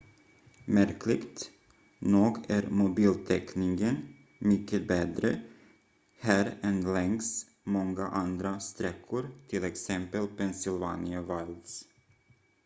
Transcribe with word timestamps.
märkligt 0.65 1.51
nog 1.99 2.51
är 2.51 2.67
mobiltäckningen 2.69 4.15
mycket 4.39 4.87
bättre 4.87 5.41
här 6.19 6.57
än 6.61 6.93
längs 6.93 7.45
många 7.63 8.07
andra 8.07 8.59
sträckor 8.59 9.29
t.ex 9.49 9.87
pennsylvania 10.37 11.21
wilds 11.21 11.85